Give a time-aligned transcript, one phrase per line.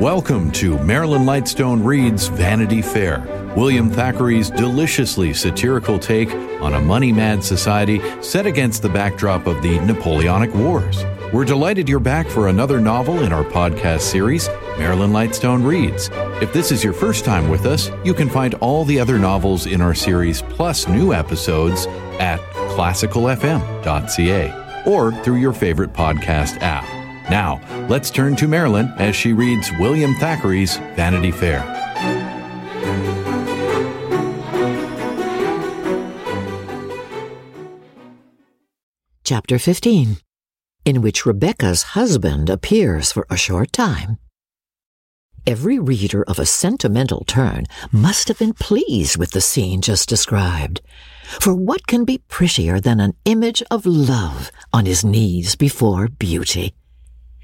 [0.00, 3.24] Welcome to Marilyn Lightstone Reads Vanity Fair,
[3.56, 6.30] William Thackeray's deliciously satirical take
[6.60, 11.02] on a money mad society set against the backdrop of the Napoleonic Wars.
[11.32, 16.10] We're delighted you're back for another novel in our podcast series, Marilyn Lightstone Reads.
[16.42, 19.64] If this is your first time with us, you can find all the other novels
[19.64, 21.86] in our series plus new episodes
[22.20, 22.38] at
[22.76, 26.95] classicalfm.ca or through your favorite podcast app.
[27.30, 31.60] Now, let's turn to Marilyn as she reads William Thackeray's Vanity Fair.
[39.24, 40.18] Chapter 15,
[40.84, 44.18] in which Rebecca's husband appears for a short time.
[45.44, 50.80] Every reader of a sentimental turn must have been pleased with the scene just described.
[51.40, 56.74] For what can be prettier than an image of love on his knees before beauty?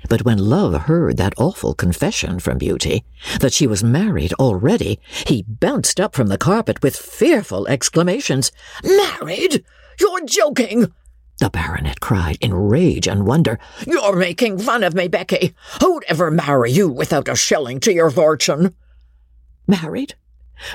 [0.09, 3.05] But when Love heard that awful confession from Beauty,
[3.41, 8.53] that she was married already, he bounced up from the carpet with fearful exclamations.
[8.83, 9.65] Married?
[10.01, 10.93] You're joking!
[11.39, 13.59] The baronet cried in rage and wonder.
[13.87, 15.55] You're making fun of me, Becky.
[15.81, 18.75] Who'd ever marry you without a shilling to your fortune?
[19.67, 20.15] Married?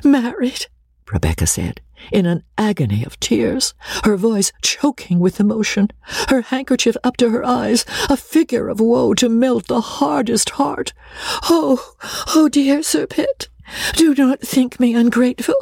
[0.04, 0.68] Married?
[1.12, 5.92] Rebecca said, in an agony of tears, her voice choking with emotion,
[6.30, 10.94] her handkerchief up to her eyes, a figure of woe to melt the hardest heart.
[11.44, 11.96] Oh,
[12.36, 13.50] oh, dear Sir Pitt,
[13.94, 15.56] do not think me ungrateful.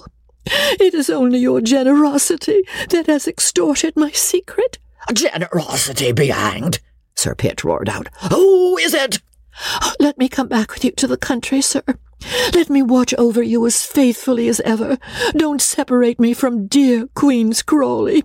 [0.45, 4.77] It is only your generosity that has extorted my secret.
[5.13, 6.79] Generosity be hanged!
[7.15, 8.09] Sir Pitt roared out.
[8.29, 9.21] Who is it?
[9.99, 11.83] Let me come back with you to the country, sir.
[12.53, 14.97] Let me watch over you as faithfully as ever.
[15.35, 18.23] Don't separate me from dear Queen's Crawley.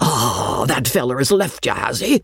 [0.00, 2.22] Oh, that feller has left you, has he?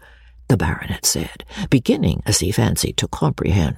[0.48, 3.76] The baronet said, beginning, as he fancied, to comprehend.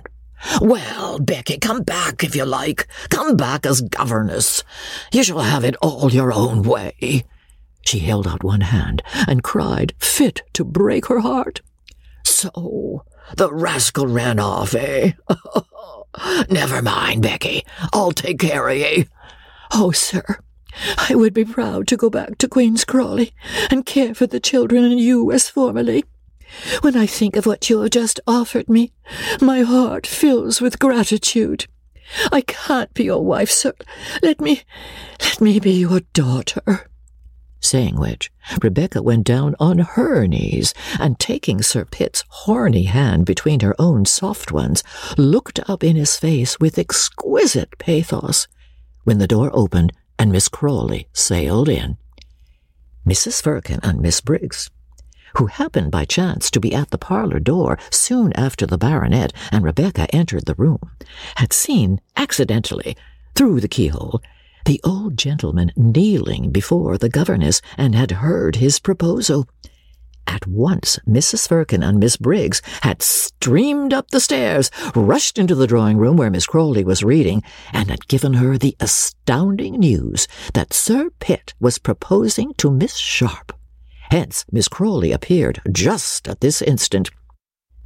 [0.60, 2.86] Well, Becky, come back if you like.
[3.10, 4.64] Come back as governess.
[5.12, 7.24] You shall have it all your own way.
[7.82, 11.60] She held out one hand and cried, fit to break her heart.
[12.24, 13.04] So,
[13.36, 15.12] the rascal ran off, eh?
[16.48, 17.64] Never mind, Becky.
[17.92, 19.06] I'll take care of ye.
[19.72, 20.40] Oh, sir,
[20.98, 23.32] I would be proud to go back to Queen's Crawley
[23.70, 26.04] and care for the children and you as formerly.
[26.80, 28.92] When I think of what you have just offered me,
[29.40, 31.66] my heart fills with gratitude.
[32.32, 33.72] I can't be your wife, sir.
[34.22, 34.62] Let me,
[35.20, 36.88] let me be your daughter
[37.60, 38.30] saying which,
[38.62, 44.06] Rebecca went down on her knees, and taking Sir Pitt's horny hand between her own
[44.06, 44.82] soft ones,
[45.16, 48.48] looked up in his face with exquisite pathos,
[49.04, 51.96] when the door opened and Miss Crawley sailed in.
[53.06, 53.42] Mrs.
[53.42, 54.70] Firkin and Miss Briggs,
[55.36, 59.64] who happened by chance to be at the parlour door soon after the baronet and
[59.64, 60.90] Rebecca entered the room,
[61.36, 62.96] had seen, accidentally,
[63.34, 64.20] through the keyhole,
[64.64, 69.48] the old gentleman kneeling before the governess and had heard his proposal.
[70.26, 71.48] At once Mrs.
[71.48, 76.30] Firkin and Miss Briggs had streamed up the stairs, rushed into the drawing room where
[76.30, 81.78] Miss Crawley was reading, and had given her the astounding news that Sir Pitt was
[81.78, 83.52] proposing to Miss Sharp.
[84.10, 87.10] Hence Miss Crawley appeared just at this instant.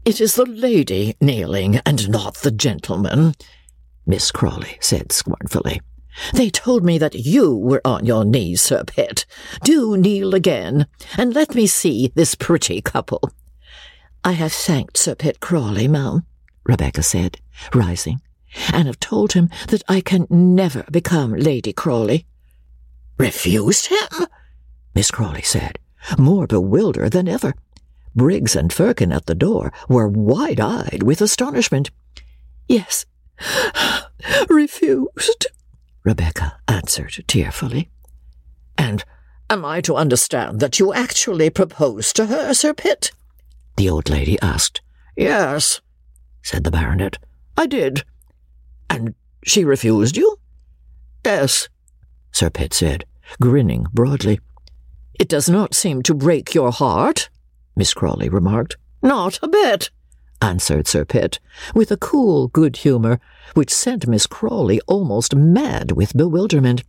[0.04, 3.34] It is the lady kneeling, and not the gentleman,
[4.06, 5.80] Miss Crawley said scornfully.
[6.32, 9.26] They told me that you were on your knees, Sir Pitt.
[9.62, 10.86] Do kneel again,
[11.16, 13.30] and let me see this pretty couple.
[14.22, 16.24] I have thanked Sir Pitt Crawley, ma'am,
[16.64, 17.38] Rebecca said,
[17.74, 18.20] rising,
[18.72, 22.26] and have told him that I can never become Lady Crawley.
[23.18, 24.26] Refused him?
[24.94, 25.78] Miss Crawley said,
[26.18, 27.54] more bewildered than ever.
[28.14, 31.90] Briggs and Firkin at the door were wide-eyed with astonishment.
[32.68, 33.04] Yes,
[34.48, 35.46] refused,
[36.04, 37.90] Rebecca answered tearfully.
[38.76, 39.04] And
[39.48, 43.10] am I to understand that you actually proposed to her, Sir Pitt?
[43.76, 44.82] The old lady asked.
[45.16, 45.80] Yes,
[46.42, 47.18] said the baronet.
[47.56, 48.04] I did.
[48.90, 49.14] And
[49.44, 50.38] she refused you?
[51.24, 51.68] Yes,
[52.32, 53.04] Sir Pitt said,
[53.40, 54.40] grinning broadly.
[55.18, 57.30] It does not seem to break your heart,
[57.76, 58.76] Miss Crawley remarked.
[59.02, 59.90] Not a bit,
[60.40, 61.40] answered Sir Pitt,
[61.74, 63.20] with a cool good humour
[63.54, 66.82] which sent Miss Crawley almost mad with bewilderment.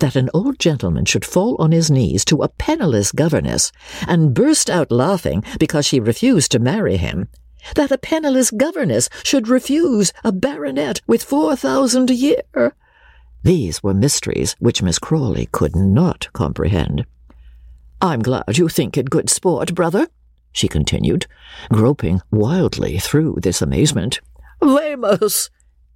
[0.00, 3.70] That an old gentleman should fall on his knees to a penniless governess
[4.06, 7.28] and burst out laughing because she refused to marry him.
[7.74, 12.74] That a penniless governess should refuse a baronet with four thousand a year.
[13.42, 17.06] These were mysteries which Miss Crawley could not comprehend.
[18.00, 20.08] I'm glad you think it good sport, brother,
[20.56, 21.26] she continued,
[21.70, 24.20] groping wildly through this amazement.
[24.62, 25.50] Famous!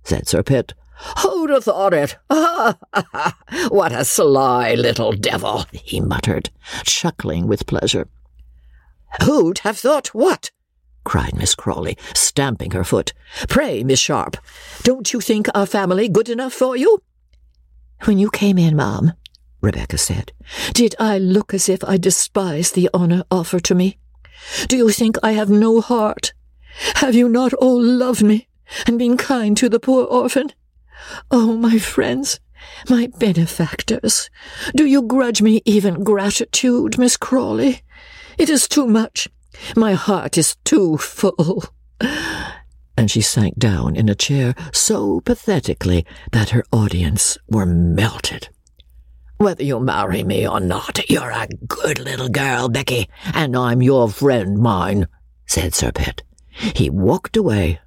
[0.04, 0.74] said Sir Pitt.
[1.22, 2.18] Who'd have thought it?
[2.28, 2.76] Ah,
[3.70, 6.50] what a sly little devil, he muttered,
[6.84, 8.06] chuckling with pleasure.
[9.24, 10.50] Who'd have thought what?
[11.04, 13.14] cried Miss Crawley, stamping her foot.
[13.48, 14.36] Pray, Miss Sharp,
[14.82, 17.02] don't you think our family good enough for you?
[18.04, 19.14] When you came in, ma'am,
[19.62, 20.32] Rebecca said,
[20.74, 23.98] did I look as if I despised the honour offered to me?
[24.68, 26.32] Do you think I have no heart?
[26.96, 28.48] Have you not all loved me
[28.86, 30.52] and been kind to the poor orphan?
[31.30, 32.40] Oh, my friends,
[32.88, 34.30] my benefactors,
[34.74, 37.82] do you grudge me even gratitude, Miss Crawley?
[38.38, 39.28] It is too much.
[39.76, 41.64] My heart is too full.
[42.96, 48.48] And she sank down in a chair so pathetically that her audience were melted.
[49.40, 54.10] Whether you marry me or not, you're a good little girl, Becky, and I'm your
[54.10, 55.08] friend mine,
[55.46, 56.22] said Sir Pitt.
[56.50, 57.80] He walked away,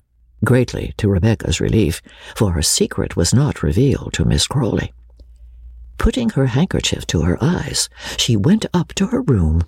[0.43, 2.01] greatly to Rebecca's relief,
[2.35, 4.93] for her secret was not revealed to Miss Crawley.
[5.99, 9.63] Putting her handkerchief to her eyes, she went up to her room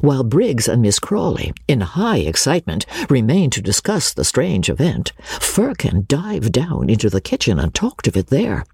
[0.00, 6.04] while Briggs and Miss Crawley, in high excitement, remained to discuss the strange event, Firkin
[6.06, 8.64] dived down into the kitchen and talked of it there.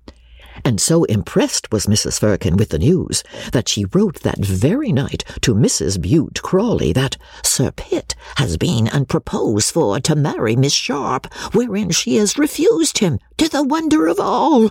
[0.64, 2.18] And so impressed was Mrs.
[2.18, 3.22] Firkin with the news
[3.52, 6.00] that she wrote that very night to Mrs.
[6.00, 11.90] Bute Crawley that Sir Pitt has been and proposed for to marry Miss Sharp, wherein
[11.90, 14.70] she has refused him, to the wonder of all.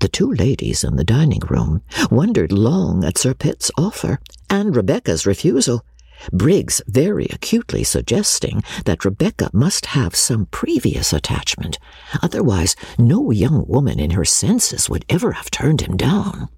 [0.00, 4.18] The two ladies in the dining room wondered long at Sir Pitt's offer
[4.50, 5.84] and Rebecca's refusal,
[6.32, 11.78] Briggs very acutely suggesting that Rebecca must have some previous attachment,
[12.22, 16.48] otherwise no young woman in her senses would ever have turned him down.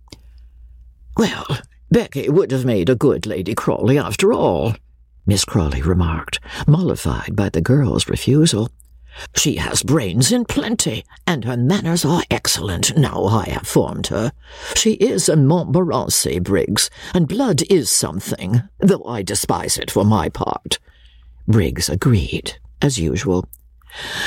[1.17, 1.47] Well,
[1.91, 4.75] Becky would have made a good Lady Crawley after all,
[5.25, 8.71] Miss Crawley remarked, mollified by the girl's refusal.
[9.35, 14.33] She has brains in plenty, and her manners are excellent now I have formed her.
[14.75, 20.29] She is a Montmorency, Briggs, and blood is something, though I despise it for my
[20.29, 20.79] part.
[21.49, 23.49] Briggs agreed, as usual.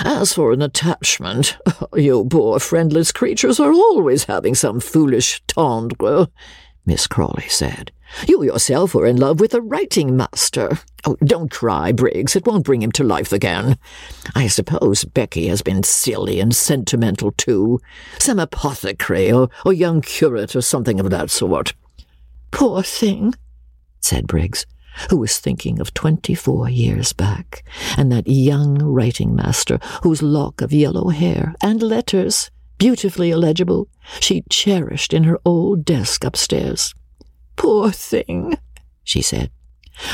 [0.03, 1.57] As for an attachment,
[1.93, 6.29] you poor friendless creatures are always having some foolish tendre,
[6.85, 7.91] Miss Crawley said.
[8.27, 10.79] You yourself were in love with a writing master.
[11.05, 12.35] Oh, don't cry, Briggs.
[12.35, 13.77] It won't bring him to life again.
[14.35, 17.79] I suppose Becky has been silly and sentimental too.
[18.17, 21.73] Some apothecary or, or young curate or something of that sort.
[22.51, 23.35] Poor thing,
[24.01, 24.65] said Briggs,
[25.09, 27.63] who was thinking of twenty-four years back,
[27.95, 33.87] and that young writing master whose lock of yellow hair and letters, beautifully illegible,
[34.19, 36.93] she cherished in her old desk upstairs.
[37.59, 38.57] Poor thing,
[39.03, 39.51] she said.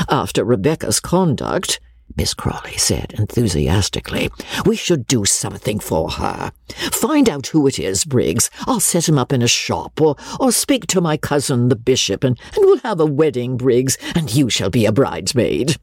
[0.08, 1.78] After Rebecca's conduct,
[2.16, 4.30] Miss Crawley said enthusiastically,
[4.64, 6.50] we should do something for her.
[6.90, 8.50] Find out who it is, Briggs.
[8.66, 12.24] I'll set him up in a shop, or, or speak to my cousin the bishop,
[12.24, 15.76] and, and we'll have a wedding, Briggs, and you shall be a bridesmaid.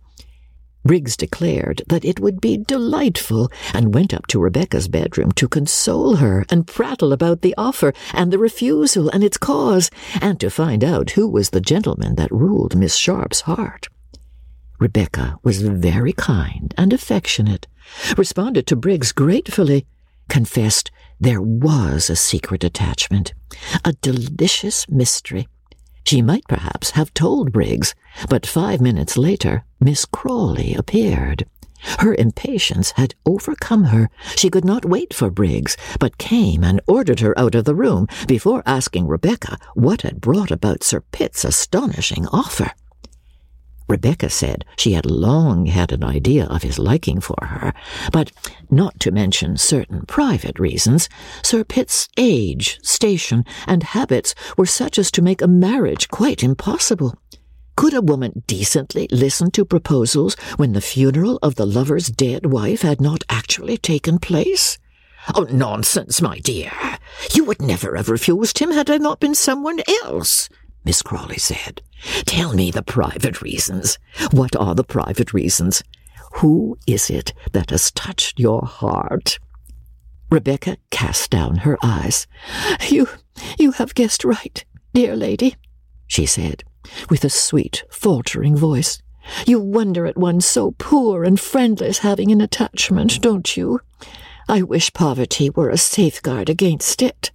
[0.85, 6.17] Briggs declared that it would be delightful, and went up to Rebecca's bedroom to console
[6.17, 9.89] her and prattle about the offer and the refusal and its cause,
[10.21, 13.87] and to find out who was the gentleman that ruled Miss Sharp's heart.
[14.79, 17.67] Rebecca was very kind and affectionate,
[18.17, 19.85] responded to Briggs gratefully,
[20.27, 23.33] confessed there was a secret attachment,
[23.85, 25.47] a delicious mystery,
[26.03, 27.95] she might perhaps have told Briggs,
[28.29, 31.45] but five minutes later Miss Crawley appeared.
[31.99, 34.09] Her impatience had overcome her.
[34.35, 38.07] She could not wait for Briggs, but came and ordered her out of the room
[38.27, 42.71] before asking Rebecca what had brought about Sir Pitt's astonishing offer.
[43.87, 47.73] Rebecca said she had long had an idea of his liking for her,
[48.11, 48.31] but,
[48.69, 51.09] not to mention certain private reasons,
[51.43, 57.15] Sir Pitt's age, station, and habits were such as to make a marriage quite impossible.
[57.75, 62.83] Could a woman decently listen to proposals when the funeral of the lover's dead wife
[62.83, 64.77] had not actually taken place?
[65.33, 66.71] Oh, nonsense, my dear.
[67.33, 70.49] You would never have refused him had I not been someone else.
[70.85, 71.81] Miss Crawley said.
[72.25, 73.97] Tell me the private reasons.
[74.31, 75.83] What are the private reasons?
[76.35, 79.39] Who is it that has touched your heart?
[80.29, 82.27] Rebecca cast down her eyes.
[82.89, 83.07] You,
[83.59, 85.55] you have guessed right, dear lady,
[86.07, 86.63] she said,
[87.09, 89.01] with a sweet, faltering voice.
[89.45, 93.79] You wonder at one so poor and friendless having an attachment, don't you?
[94.49, 97.31] I wish poverty were a safeguard against it.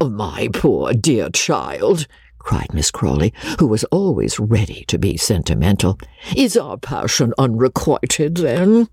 [0.00, 2.06] Oh, my poor dear child,
[2.42, 5.98] cried Miss Crawley, who was always ready to be sentimental.
[6.36, 8.88] Is our passion unrequited, then?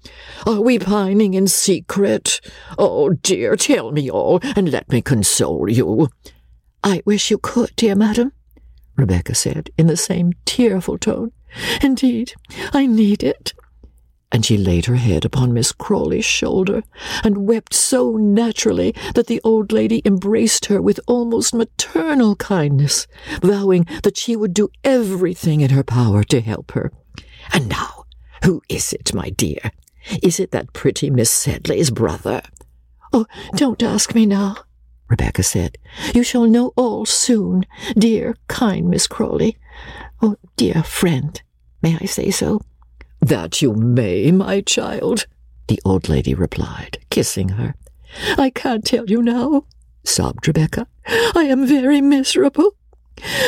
[0.45, 2.39] Are we pining in secret?
[2.77, 6.09] Oh, dear, tell me all, and let me console you.
[6.83, 8.31] I wish you could, dear madam,
[8.95, 11.31] Rebecca said, in the same tearful tone.
[11.81, 12.33] Indeed,
[12.73, 13.53] I need it
[14.31, 16.83] and she laid her head upon Miss Crawley's shoulder,
[17.23, 23.07] and wept so naturally that the old lady embraced her with almost maternal kindness,
[23.41, 26.91] vowing that she would do everything in her power to help her.
[27.51, 28.05] And now,
[28.43, 29.71] who is it, my dear?
[30.21, 32.41] Is it that pretty Miss Sedley's brother?
[33.11, 34.57] Oh, don't ask me now,
[35.07, 35.77] Rebecca said.
[36.13, 37.65] You shall know all soon,
[37.97, 39.57] dear, kind Miss Crawley.
[40.21, 41.41] Oh, dear friend,
[41.81, 42.61] may I say so?
[43.21, 45.25] That you may, my child,
[45.67, 47.75] the old lady replied, kissing her.
[48.37, 49.65] I can't tell you now,
[50.03, 50.87] sobbed Rebecca.
[51.05, 52.75] I am very miserable.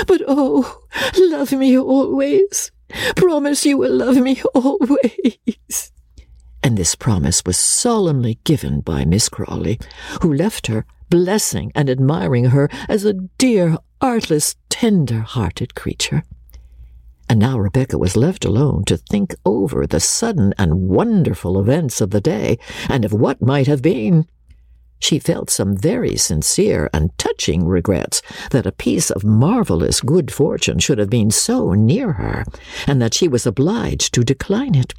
[0.05, 0.83] But oh,
[1.17, 2.71] love me always.
[3.15, 5.91] Promise you will love me always.
[6.61, 9.79] And this promise was solemnly given by Miss Crawley,
[10.21, 16.23] who left her, blessing and admiring her as a dear, artless, tender-hearted creature
[17.31, 22.09] and now Rebecca was left alone to think over the sudden and wonderful events of
[22.09, 22.59] the day
[22.89, 24.27] and of what might have been.
[24.99, 30.77] She felt some very sincere and touching regrets that a piece of marvelous good fortune
[30.79, 32.43] should have been so near her,
[32.85, 34.93] and that she was obliged to decline it.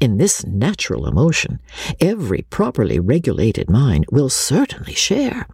[0.00, 1.60] In this natural emotion,
[1.98, 5.48] every properly regulated mind will certainly share.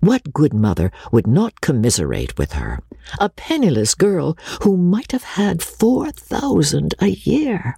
[0.00, 2.80] What good mother would not commiserate with her?
[3.18, 7.76] A penniless girl who might have had four thousand a year.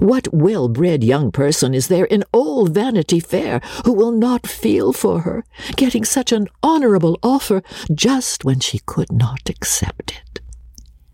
[0.00, 4.92] What well bred young person is there in all Vanity Fair who will not feel
[4.92, 5.44] for her,
[5.76, 7.62] getting such an honorable offer
[7.94, 10.40] just when she could not accept it?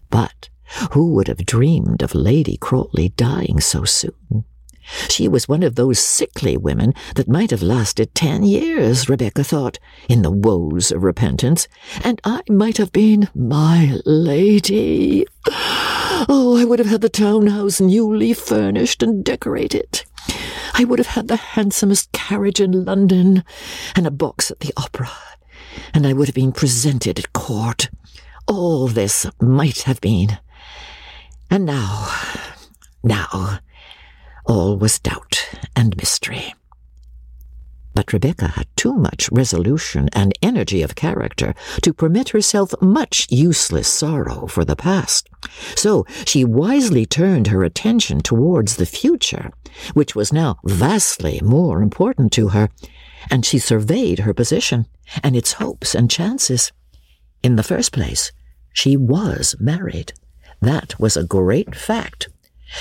[0.08, 0.48] But
[0.92, 4.44] who would have dreamed of Lady Crawley dying so soon?
[5.08, 9.78] She was one of those sickly women that might have lasted ten years, Rebecca thought,
[10.08, 11.68] in the woes of repentance,
[12.02, 15.26] and I might have been my lady.
[15.46, 20.04] Oh, I would have had the townhouse newly furnished and decorated.
[20.74, 23.44] I would have had the handsomest carriage in London,
[23.94, 25.10] and a box at the opera,
[25.94, 27.90] and I would have been presented at court.
[28.46, 30.38] All this might have been.
[31.50, 32.08] And now,
[33.02, 33.60] now,
[34.50, 36.52] all was doubt and mystery.
[37.94, 43.86] But Rebecca had too much resolution and energy of character to permit herself much useless
[43.86, 45.28] sorrow for the past.
[45.76, 49.52] So she wisely turned her attention towards the future,
[49.94, 52.70] which was now vastly more important to her,
[53.30, 54.86] and she surveyed her position
[55.22, 56.72] and its hopes and chances.
[57.44, 58.32] In the first place,
[58.72, 60.12] she was married.
[60.60, 62.28] That was a great fact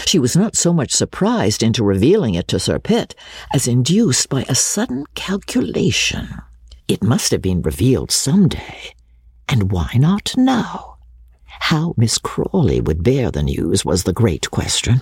[0.05, 3.15] she was not so much surprised into revealing it to Sir Pitt
[3.53, 6.29] as induced by a sudden calculation.
[6.87, 8.93] It must have been revealed some day,
[9.47, 10.97] and why not now?
[11.45, 15.01] How Miss Crawley would bear the news was the great question.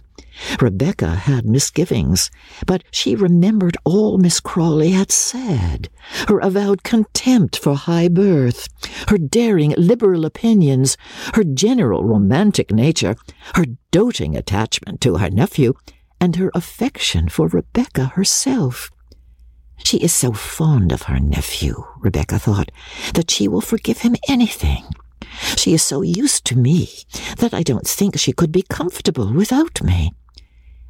[0.62, 2.30] Rebecca had misgivings,
[2.66, 5.90] but she remembered all Miss Crawley had said,
[6.28, 8.68] her avowed contempt for high birth,
[9.08, 10.98] her daring liberal opinions,
[11.34, 13.16] her general romantic nature,
[13.56, 15.74] her doting attachment to her nephew,
[16.20, 18.90] and her affection for Rebecca herself.
[19.84, 22.72] She is so fond of her nephew, Rebecca thought,
[23.14, 24.86] that she will forgive him anything.
[25.56, 26.90] She is so used to me
[27.38, 30.14] that I don't think she could be comfortable without me.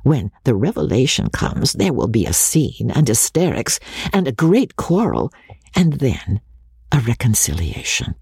[0.08, 3.78] When the revelation comes, there will be a scene and hysterics
[4.14, 5.34] and a great quarrel,
[5.76, 6.40] and then
[6.94, 8.16] a reconciliation.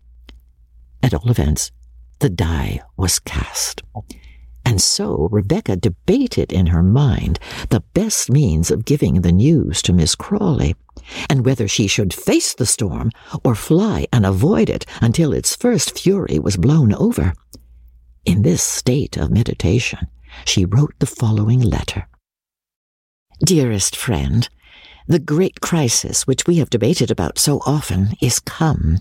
[1.03, 1.71] At all events,
[2.17, 3.83] the die was cast.
[4.65, 7.37] And so Rebecca debated in her mind
[7.69, 10.75] the best means of giving the news to Miss Crawley,
[11.29, 13.11] and whether she should face the storm
[13.43, 17.33] or fly and avoid it until its first fury was blown over.
[18.25, 20.07] In this state of meditation,
[20.43, 22.07] she wrote the following letter
[23.43, 24.49] Dearest friend,
[25.07, 28.99] the great crisis which we have debated about so often is come.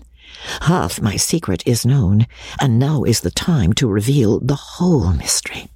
[0.61, 2.27] Half my secret is known,
[2.59, 5.69] and now is the time to reveal the whole mystery.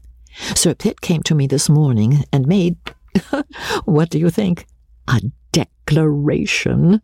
[0.56, 2.78] Sir Pitt came to me this morning and made,
[3.86, 4.66] what do you think?
[5.08, 7.02] A declaration.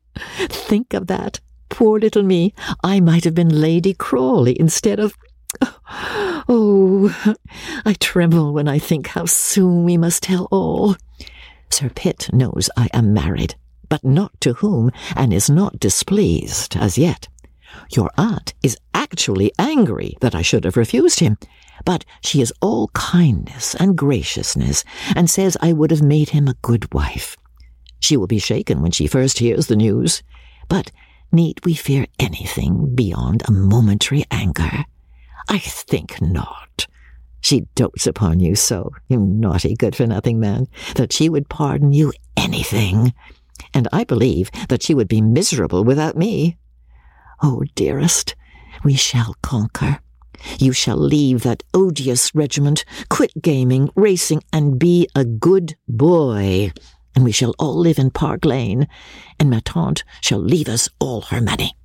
[0.49, 1.39] Think of that.
[1.69, 2.53] Poor little me.
[2.83, 5.15] I might have been Lady Crawley instead of
[6.47, 7.13] Oh,
[7.85, 10.95] I tremble when I think how soon we must tell all.
[11.71, 13.55] Sir Pitt knows I am married,
[13.89, 17.27] but not to whom, and is not displeased as yet.
[17.91, 21.37] Your aunt is actually angry that I should have refused him,
[21.83, 24.83] but she is all kindness and graciousness,
[25.15, 27.37] and says I would have made him a good wife.
[27.99, 30.21] She will be shaken when she first hears the news,
[30.69, 30.91] but
[31.31, 34.85] need we fear anything beyond a momentary anger?
[35.47, 36.87] I think not.
[37.41, 41.93] She dotes upon you so, you naughty good for nothing man, that she would pardon
[41.93, 43.13] you anything.
[43.73, 46.57] And I believe that she would be miserable without me.
[47.43, 48.35] Oh, dearest,
[48.83, 49.99] we shall conquer.
[50.59, 56.71] You shall leave that odious regiment, quit gaming, racing, and be a good boy.
[57.15, 58.87] And we shall all live in Park Lane,
[59.39, 61.75] and ma tante shall leave us all her money.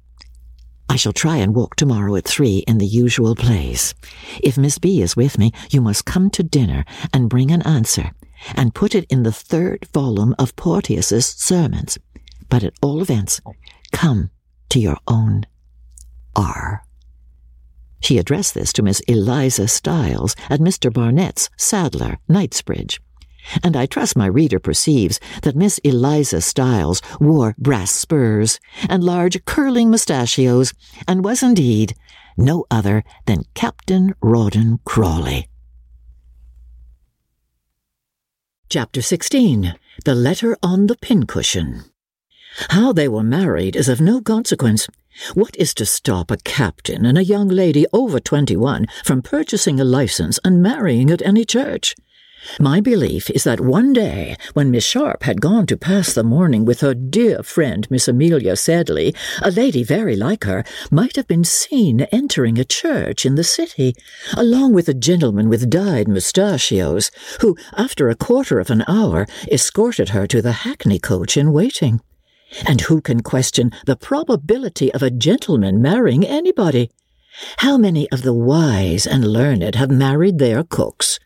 [0.90, 3.94] I shall try and walk tomorrow at three in the usual place.
[4.42, 8.10] If Miss B is with me, you must come to dinner and bring an answer,
[8.56, 11.96] and put it in the third volume of Porteus's sermons.
[12.48, 13.40] But at all events,
[13.92, 14.30] come
[14.70, 15.46] to your own
[16.34, 16.82] R.
[18.00, 20.92] She addressed this to Miss Eliza Stiles at Mr.
[20.92, 23.00] Barnett's, Sadler, Knightsbridge
[23.62, 29.44] and I trust my reader perceives that Miss Eliza Stiles wore brass spurs and large
[29.44, 30.72] curling mustachios,
[31.06, 31.94] and was indeed
[32.36, 35.48] no other than Captain Rawdon Crawley.
[38.68, 41.84] Chapter 16 The Letter on the Pincushion
[42.70, 44.86] How they were married is of no consequence.
[45.34, 49.84] What is to stop a captain and a young lady over twenty-one from purchasing a
[49.84, 51.96] license and marrying at any church?
[52.58, 56.64] My belief is that one day, when Miss Sharp had gone to pass the morning
[56.64, 61.44] with her dear friend Miss Amelia Sedley, a lady very like her might have been
[61.44, 63.94] seen entering a church in the city,
[64.36, 70.10] along with a gentleman with dyed mustachios, who, after a quarter of an hour, escorted
[70.10, 72.00] her to the hackney coach in waiting.
[72.66, 76.90] And who can question the probability of a gentleman marrying anybody?
[77.58, 81.20] How many of the wise and learned have married their cooks?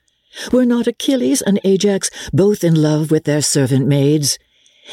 [0.52, 4.38] Were not Achilles and Ajax both in love with their servant maids?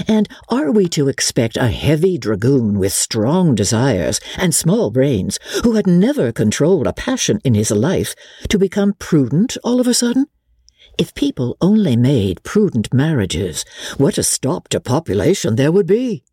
[0.07, 5.73] And are we to expect a heavy dragoon with strong desires and small brains, who
[5.73, 8.15] had never controlled a passion in his life,
[8.49, 10.27] to become prudent all of a sudden?
[10.97, 13.65] If people only made prudent marriages,
[13.97, 16.23] what a stop to population there would be!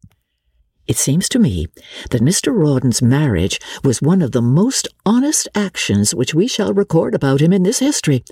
[0.86, 1.66] It seems to me
[2.10, 2.54] that Mr.
[2.54, 7.52] Rawdon's marriage was one of the most honest actions which we shall record about him
[7.52, 8.24] in this history,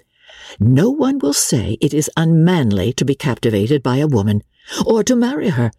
[0.59, 4.43] no one will say it is unmanly to be captivated by a woman,
[4.85, 5.71] or to marry her.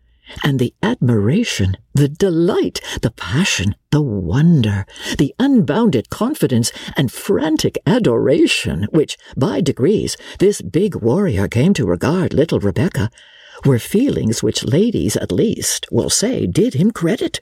[0.44, 4.86] And the admiration, the delight, the passion, the wonder,
[5.18, 12.34] the unbounded confidence, and frantic adoration which, by degrees, this big warrior came to regard
[12.34, 13.10] little Rebecca,
[13.66, 17.40] were feelings which ladies, at least, will say did him credit.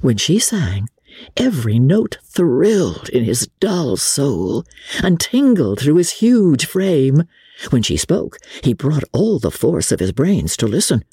[0.00, 0.88] When she sang,
[1.36, 4.64] Every note thrilled in his dull soul
[5.02, 7.24] and tingled through his huge frame.
[7.70, 11.04] When she spoke, he brought all the force of his brains to listen.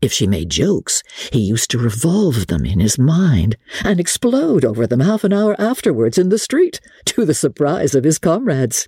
[0.00, 4.86] If she made jokes, he used to revolve them in his mind and explode over
[4.86, 8.86] them half an hour afterwards in the street, to the surprise of his comrades.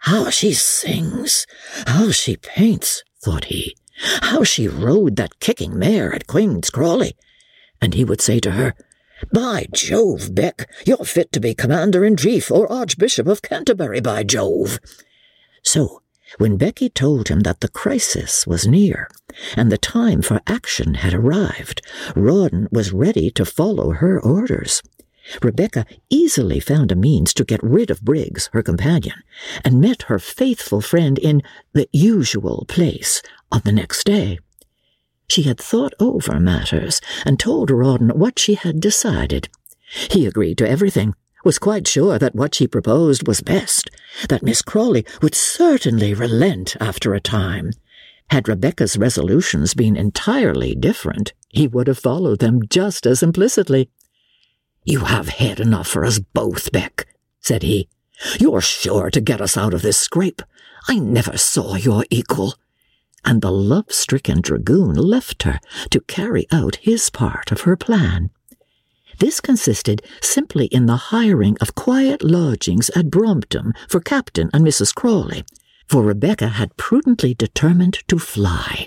[0.00, 1.46] How she sings!
[1.86, 3.04] How she paints!
[3.22, 3.76] thought he.
[4.22, 7.14] How she rode that kicking mare at Queen's Crawley!
[7.80, 8.74] And he would say to her,
[9.32, 14.22] by Jove, Beck, you're fit to be Commander in Chief or Archbishop of Canterbury, by
[14.22, 14.78] Jove.
[15.62, 16.02] So,
[16.38, 19.08] when Becky told him that the crisis was near
[19.56, 21.82] and the time for action had arrived,
[22.14, 24.82] Rawdon was ready to follow her orders.
[25.42, 29.22] Rebecca easily found a means to get rid of Briggs, her companion,
[29.64, 34.38] and met her faithful friend in the usual place on the next day.
[35.30, 39.48] She had thought over matters and told Rawdon what she had decided.
[40.10, 41.14] He agreed to everything,
[41.44, 43.92] was quite sure that what she proposed was best,
[44.28, 47.70] that Miss Crawley would certainly relent after a time.
[48.30, 53.88] Had Rebecca's resolutions been entirely different, he would have followed them just as implicitly.
[54.84, 57.06] You have head enough for us both, Beck,
[57.40, 57.88] said he.
[58.40, 60.42] You're sure to get us out of this scrape.
[60.88, 62.54] I never saw your equal
[63.24, 68.30] and the love-stricken dragoon left her to carry out his part of her plan.
[69.18, 74.94] This consisted simply in the hiring of quiet lodgings at Brompton for Captain and Mrs.
[74.94, 75.44] Crawley,
[75.86, 78.86] for Rebecca had prudently determined to fly.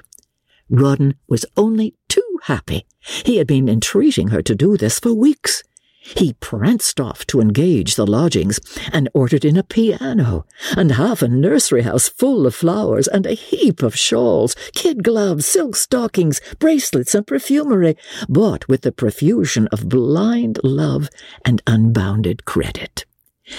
[0.70, 2.86] Rawdon was only too happy.
[3.00, 5.64] He had been entreating her to do this for weeks.
[6.04, 8.60] He pranced off to engage the lodgings
[8.92, 13.34] and ordered in a piano and half a nursery house full of flowers and a
[13.34, 17.96] heap of shawls, kid gloves, silk stockings, bracelets, and perfumery,
[18.28, 21.08] bought with the profusion of blind love
[21.46, 23.06] and unbounded credit.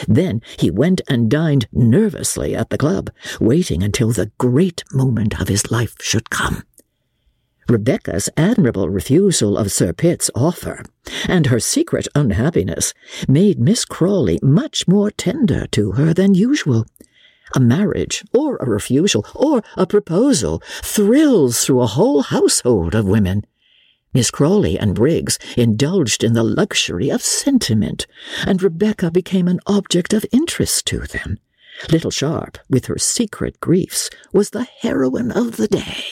[0.07, 5.49] Then he went and dined nervously at the club, waiting until the great moment of
[5.49, 6.63] his life should come.
[7.69, 10.85] Rebecca's admirable refusal of Sir Pitt's offer,
[11.27, 12.93] and her secret unhappiness,
[13.27, 16.87] made Miss Crawley much more tender to her than usual.
[17.55, 23.45] A marriage, or a refusal, or a proposal thrills through a whole household of women.
[24.13, 28.07] Miss Crawley and Briggs indulged in the luxury of sentiment,
[28.47, 31.39] and Rebecca became an object of interest to them.
[31.91, 36.05] Little Sharp, with her secret griefs, was the heroine of the day.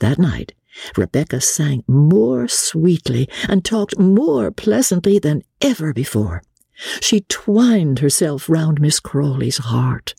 [0.00, 0.52] That night,
[0.96, 6.42] Rebecca sang more sweetly and talked more pleasantly than ever before.
[7.00, 10.14] She twined herself round Miss Crawley's heart.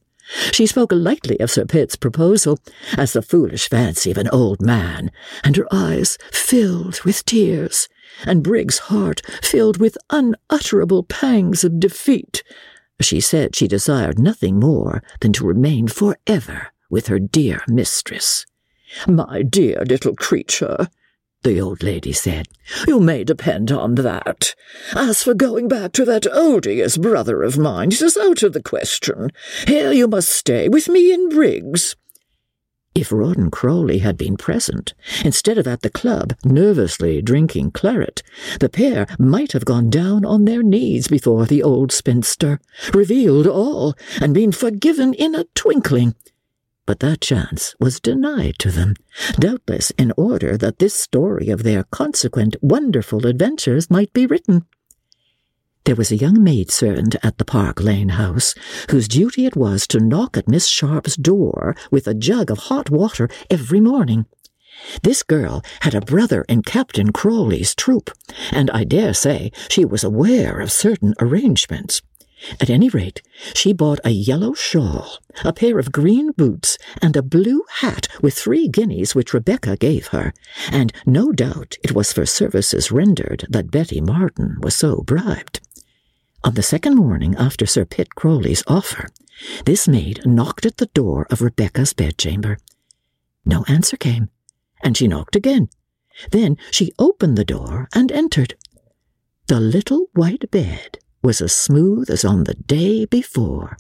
[0.51, 2.59] She spoke lightly of Sir Pitt's proposal
[2.97, 5.11] as the foolish fancy of an old man,
[5.43, 7.87] and her eyes filled with tears,
[8.25, 12.43] and Briggs's heart filled with unutterable pangs of defeat.
[13.01, 18.45] She said she desired nothing more than to remain for ever with her dear mistress.
[19.08, 20.88] My dear little creature,
[21.43, 22.47] the old lady said,
[22.88, 24.56] you may depend on that.
[24.93, 28.62] As for going back to that odious brother of mine, it is out of the
[28.62, 29.32] question.
[29.65, 31.95] Here you must stay with me in Briggs.
[32.95, 38.21] If Rawdon Crawley had been present, instead of at the club nervously drinking claret,
[38.60, 42.60] the pair might have gone down on their knees before the old spinster,
[42.93, 46.15] revealed all, and been forgiven in a twinkling
[46.89, 48.95] but that chance was denied to them,
[49.34, 54.65] doubtless in order that this story of their consequent wonderful adventures might be written.
[55.84, 58.56] There was a young maid servant at the Park Lane house,
[58.89, 62.89] whose duty it was to knock at Miss Sharp's door with a jug of hot
[62.89, 64.25] water every morning.
[65.04, 68.10] This girl had a brother in Captain Crawley's troop,
[68.49, 72.02] and I dare say she was aware of certain arrangements.
[72.60, 73.21] At any rate,
[73.54, 78.34] she bought a yellow shawl, a pair of green boots, and a blue hat with
[78.34, 80.34] three guineas which Rebecca gave her,
[80.71, 85.60] and no doubt it was for services rendered that Betty Martin was so bribed.
[86.43, 89.10] On the second morning after Sir Pitt Crawley's offer,
[89.65, 92.58] this maid knocked at the door of Rebecca's bedchamber.
[93.45, 94.30] No answer came,
[94.82, 95.69] and she knocked again.
[96.32, 98.56] Then she opened the door and entered.
[99.47, 103.77] The little white bed was as smooth as on the day before.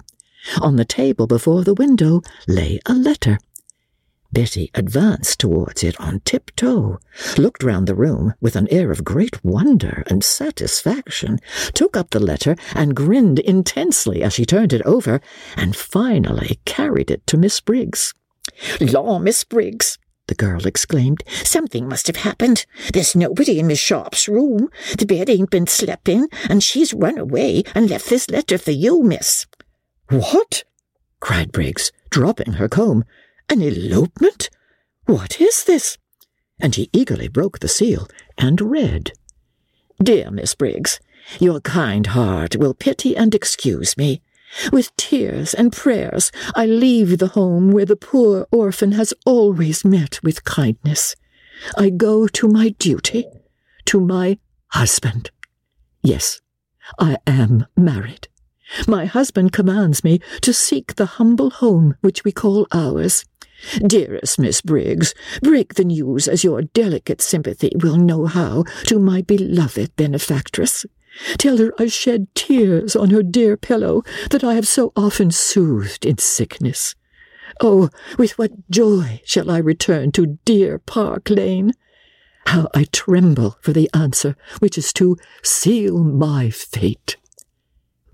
[0.61, 3.37] On the table before the window lay a letter.
[4.31, 6.99] Betty advanced towards it on tiptoe,
[7.37, 11.39] looked round the room with an air of great wonder and satisfaction,
[11.73, 15.19] took up the letter and grinned intensely as she turned it over,
[15.57, 18.13] and finally carried it to Miss Briggs.
[18.79, 19.97] Law, Miss Briggs,
[20.29, 21.23] the girl exclaimed.
[21.43, 22.65] Something must have happened.
[22.93, 24.69] There's nobody in Miss Sharp's room.
[24.97, 28.71] The bed ain't been slept in, and she's run away and left this letter for
[28.71, 29.45] you, miss.
[30.09, 30.63] What?
[31.19, 33.03] cried Briggs, dropping her comb.
[33.49, 34.49] An elopement?
[35.05, 35.97] What is this?
[36.61, 39.11] And she eagerly broke the seal and read.
[40.01, 40.99] Dear Miss Briggs,
[41.39, 44.21] your kind heart will pity and excuse me.
[44.71, 50.19] With tears and prayers, I leave the home where the poor orphan has always met
[50.23, 51.15] with kindness.
[51.77, 53.25] I go to my duty,
[53.85, 55.31] to my husband.
[56.01, 56.41] Yes,
[56.99, 58.27] I am married.
[58.87, 63.25] My husband commands me to seek the humble home which we call ours.
[63.85, 69.21] Dearest Miss Briggs, break the news as your delicate sympathy will know how to my
[69.21, 70.85] beloved benefactress.
[71.37, 76.05] Tell her I shed tears on her dear pillow that I have so often soothed
[76.05, 76.95] in sickness.
[77.61, 81.73] Oh, with what joy shall I return to dear Park Lane!
[82.45, 87.17] How I tremble for the answer which is to seal my fate.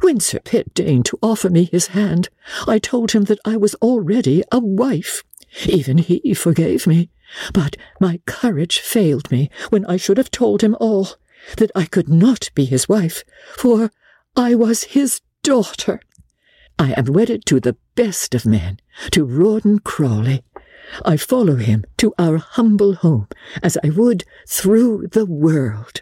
[0.01, 2.29] When Sir Pitt deigned to offer me his hand,
[2.67, 5.23] I told him that I was already a wife.
[5.67, 7.09] Even he forgave me,
[7.53, 11.15] but my courage failed me when I should have told him all
[11.57, 13.23] that I could not be his wife,
[13.55, 13.91] for
[14.35, 15.99] I was his daughter.
[16.77, 18.79] I am wedded to the best of men,
[19.11, 20.43] to Rawdon Crawley.
[21.03, 23.27] I follow him to our humble home
[23.63, 26.01] as I would through the world.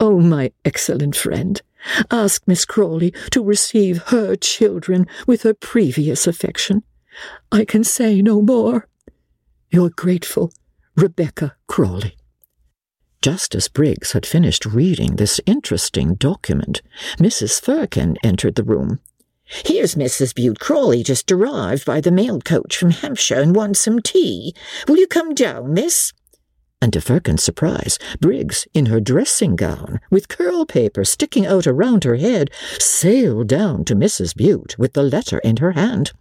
[0.00, 1.60] Oh, my excellent friend,
[2.10, 6.84] ask Miss Crawley to receive her children with her previous affection.
[7.50, 8.86] I can say no more.
[9.70, 10.52] Your grateful
[10.96, 12.17] Rebecca Crawley.
[13.20, 16.82] Just as Briggs had finished reading this interesting document,
[17.18, 17.60] Mrs.
[17.60, 19.00] Firkin entered the room.
[19.44, 20.34] Here's Mrs.
[20.34, 24.54] Bute Crawley just arrived by the mail coach from Hampshire and wants some tea.
[24.86, 26.12] Will you come down, miss?
[26.80, 32.04] And to Firkin's surprise, Briggs, in her dressing gown, with curl paper sticking out around
[32.04, 34.36] her head, sailed down to Mrs.
[34.36, 36.12] Bute with the letter in her hand.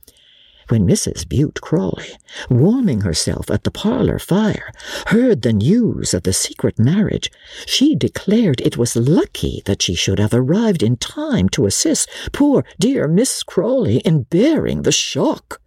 [0.70, 1.28] When Mrs.
[1.30, 2.18] Bute Crawley,
[2.50, 4.74] warming herself at the parlour fire,
[5.08, 7.32] heard the news of the secret marriage,
[7.66, 12.66] she declared it was lucky that she should have arrived in time to assist poor
[12.80, 15.62] dear Miss Crawley in bearing the shock.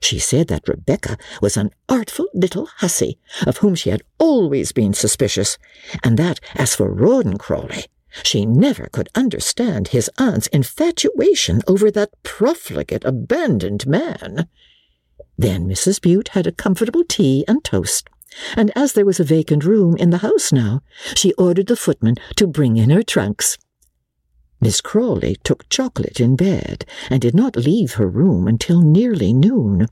[0.00, 4.92] She said that Rebecca was an artful little hussy, of whom she had always been
[4.92, 5.56] suspicious,
[6.02, 7.86] and that, as for Rawdon Crawley,
[8.22, 14.48] she never could understand his aunt's infatuation over that profligate, abandoned man.
[15.38, 16.00] Then Mrs.
[16.00, 18.08] Bute had a comfortable tea and toast,
[18.56, 20.82] and as there was a vacant room in the house now,
[21.14, 23.58] she ordered the footman to bring in her trunks.
[24.60, 29.88] Miss Crawley took chocolate in bed and did not leave her room until nearly noon.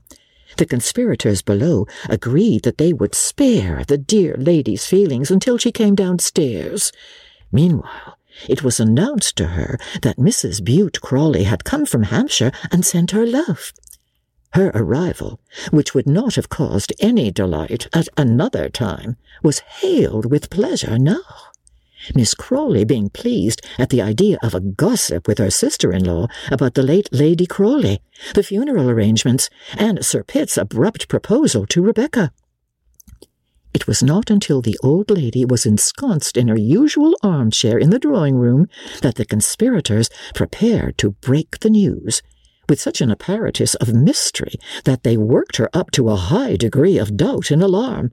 [0.57, 5.95] The conspirators below agreed that they would spare the dear lady's feelings until she came
[5.95, 6.91] downstairs.
[7.51, 10.63] Meanwhile, it was announced to her that Mrs.
[10.63, 13.73] Bute Crawley had come from Hampshire and sent her love.
[14.53, 20.49] Her arrival, which would not have caused any delight at another time, was hailed with
[20.49, 21.21] pleasure now.
[22.15, 26.83] Miss Crawley being pleased at the idea of a gossip with her sister-in-law about the
[26.83, 28.01] late Lady Crawley,
[28.33, 32.31] the funeral arrangements, and Sir Pitt's abrupt proposal to Rebecca.
[33.73, 37.99] It was not until the old lady was ensconced in her usual armchair in the
[37.99, 38.67] drawing room
[39.01, 42.21] that the conspirators prepared to break the news,
[42.67, 46.97] with such an apparatus of mystery that they worked her up to a high degree
[46.97, 48.11] of doubt and alarm.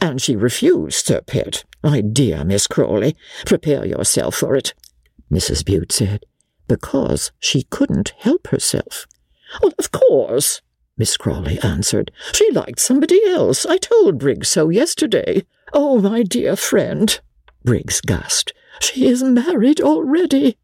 [0.00, 1.64] And she refused, Sir Pitt.
[1.82, 4.74] My dear Miss Crawley, prepare yourself for it,
[5.30, 5.64] Mrs.
[5.64, 6.24] Bute said,
[6.66, 9.06] because she couldn't help herself.
[9.62, 10.60] Well, of course,
[10.98, 12.10] Miss Crawley answered.
[12.32, 13.64] She liked somebody else.
[13.64, 15.44] I told Briggs so yesterday.
[15.72, 17.20] Oh, my dear friend,
[17.64, 18.52] Briggs gasped.
[18.80, 20.58] She is married already.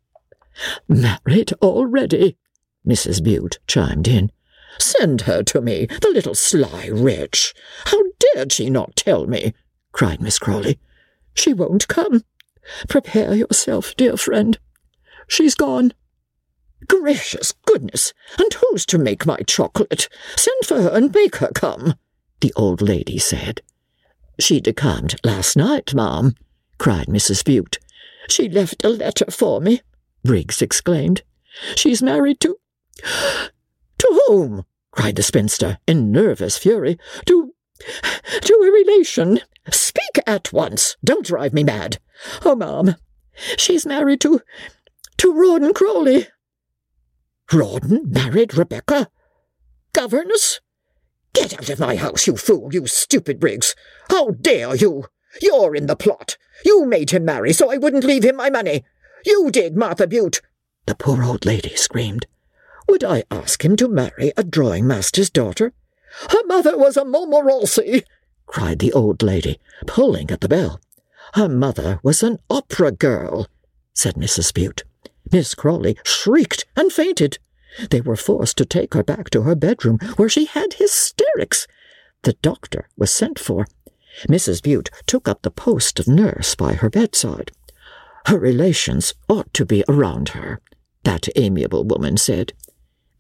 [0.89, 2.37] Married already,
[2.87, 3.23] Mrs.
[3.23, 4.31] Bute chimed in.
[4.79, 7.55] Send her to me, the little sly wretch.
[7.87, 8.03] How
[8.35, 9.55] dared she not tell me?
[9.93, 10.81] cried Miss Crawley.
[11.35, 12.25] She won't come.
[12.89, 14.59] Prepare yourself, dear friend.
[15.29, 15.93] She's gone.
[16.89, 18.13] Gracious goodness!
[18.39, 20.09] And who's to make my chocolate?
[20.37, 21.95] Send for her and make her come,
[22.41, 23.63] the old lady said.
[24.39, 26.35] She decamped last night, ma'am,
[26.79, 27.45] cried Mrs.
[27.45, 27.79] Bute.
[28.29, 29.83] She left a letter for me,
[30.25, 31.23] Briggs exclaimed.
[31.77, 32.59] She's married to.
[33.99, 34.65] To whom?
[34.91, 36.99] cried the spinster, in nervous fury.
[37.27, 37.55] To.
[38.43, 39.41] to a relation.
[39.71, 40.97] Speak at once.
[41.03, 41.99] Don't drive me mad.
[42.45, 42.97] Oh, ma'am,
[43.57, 44.43] she's married to.
[45.17, 46.27] to Rawdon Crawley.
[47.53, 49.09] Rawdon married Rebecca?
[49.93, 50.61] Governess?
[51.33, 53.75] Get out of my house, you fool, you stupid Briggs!
[54.09, 55.05] How dare you?
[55.41, 56.37] You're in the plot.
[56.65, 58.85] You made him marry so I wouldn't leave him my money.
[59.25, 60.41] You did, Martha Bute!
[60.87, 62.27] The poor old lady screamed.
[62.89, 65.73] Would I ask him to marry a drawing master's daughter?
[66.31, 68.05] Her mother was a Montmorency,
[68.47, 70.81] cried the old lady, pulling at the bell.
[71.35, 73.49] Her mother was an opera girl,
[73.95, 74.53] said Mrs.
[74.53, 74.85] Bute.
[75.33, 77.39] Miss Crawley shrieked and fainted.
[77.91, 81.67] They were forced to take her back to her bedroom, where she had hysterics.
[82.23, 83.67] The doctor was sent for.
[84.29, 84.63] Mrs.
[84.63, 87.51] Bute took up the post of nurse by her bedside.
[88.27, 90.61] Her relations ought to be around her,
[91.03, 92.53] that amiable woman said.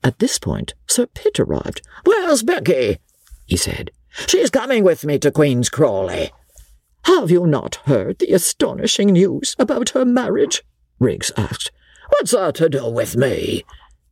[0.02, 1.82] At this point, Sir Pitt arrived.
[2.04, 2.98] Where's Becky?
[3.46, 3.90] he said.
[4.26, 6.30] She's coming with me to Queen's Crawley.
[7.04, 10.62] Have you not heard the astonishing news about her marriage?
[10.98, 11.70] Briggs asked.
[12.08, 13.64] What's that to do with me?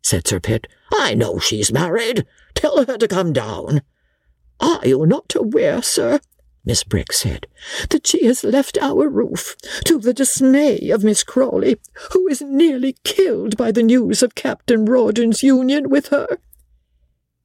[0.02, 0.66] said Sir Pitt.
[0.92, 2.26] I know she's married.
[2.55, 3.83] Tell her to come down.
[4.61, 6.20] Are you not aware, sir,
[6.64, 7.46] Miss Briggs said,
[7.90, 11.81] that she has left our roof, to the dismay of Miss Crawley,
[12.12, 16.38] who is nearly killed by the news of Captain Rawdon's union with her?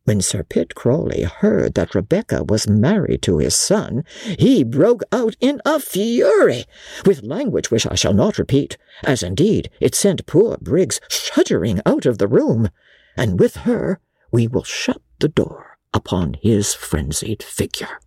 [0.08, 4.06] When Sir Pitt Crawley heard that Rebecca was married to his son,
[4.40, 6.64] he broke out in a fury,
[7.06, 12.06] with language which I shall not repeat, as indeed it sent poor Briggs shuddering out
[12.06, 12.70] of the room,
[13.18, 14.00] and with her
[14.32, 18.00] we will shut the door upon his frenzied figure.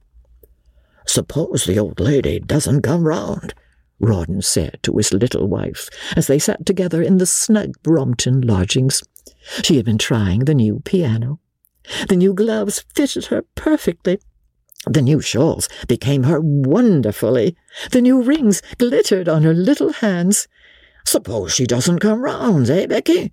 [1.07, 3.53] Suppose the old lady doesn't come round,
[3.99, 9.03] Rawdon said to his little wife as they sat together in the snug Brompton lodgings.
[9.63, 11.40] She had been trying the new piano
[12.09, 14.19] the new gloves fitted her perfectly.
[14.87, 17.57] The new shawls became her wonderfully.
[17.91, 20.49] The new rings glittered on her little hands.
[21.05, 23.33] Suppose she doesn't come round, eh, Becky?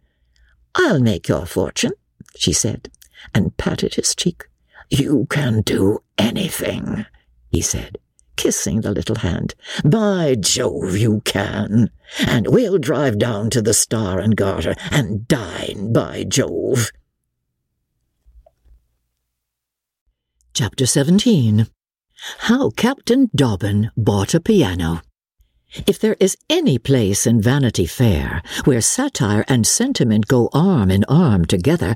[0.76, 1.94] I'll make your fortune,
[2.36, 2.90] she said,
[3.34, 4.46] and patted his cheek.
[4.90, 7.06] You can do anything,
[7.50, 7.98] he said,
[8.36, 9.56] kissing the little hand.
[9.84, 11.90] By Jove, you can.
[12.20, 16.92] And we'll drive down to the Star and Garter and dine, by Jove.
[20.60, 21.68] Chapter 17
[22.40, 25.04] How Captain Dobbin Bought a Piano.
[25.86, 31.04] If there is any place in Vanity Fair where satire and sentiment go arm in
[31.04, 31.96] arm together,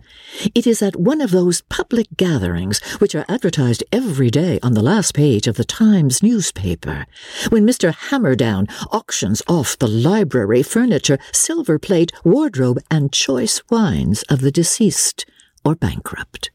[0.53, 4.83] it is at one of those public gatherings which are advertised every day on the
[4.83, 7.07] last page of the Times newspaper,
[7.49, 7.91] when Mr.
[7.91, 15.25] Hammerdown auctions off the library, furniture, silver plate, wardrobe, and choice wines of the deceased
[15.65, 16.51] or bankrupt.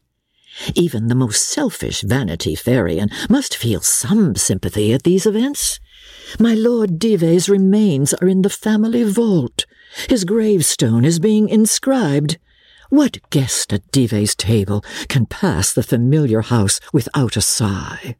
[0.75, 5.79] Even the most selfish Vanity Fairian must feel some sympathy at these events.
[6.39, 9.65] My Lord Dives' remains are in the family vault.
[10.09, 12.37] His gravestone is being inscribed.
[12.89, 18.15] What guest at Dives' table can pass the familiar house without a sigh?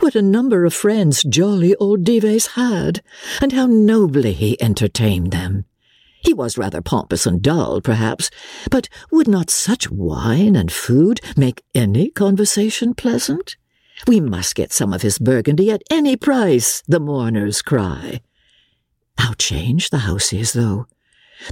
[0.00, 3.02] What a number of friends jolly old Dives had,
[3.40, 5.64] and how nobly he entertained them.
[6.20, 8.30] He was rather pompous and dull, perhaps,
[8.70, 13.56] but would not such wine and food make any conversation pleasant?
[14.06, 18.20] We must get some of his burgundy at any price, the mourners cry.
[19.18, 20.86] How changed the house is, though.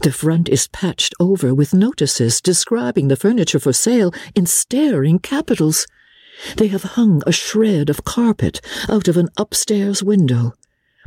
[0.03, 5.87] The front is patched over with notices describing the furniture for sale in staring capitals.
[6.57, 10.55] They have hung a shred of carpet out of an upstairs window.